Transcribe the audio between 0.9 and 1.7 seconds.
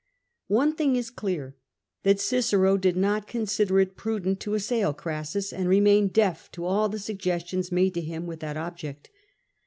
is clear—